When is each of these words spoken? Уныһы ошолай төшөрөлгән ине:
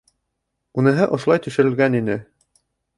Уныһы 0.83 1.07
ошолай 1.19 1.43
төшөрөлгән 1.47 2.03
ине: 2.03 2.21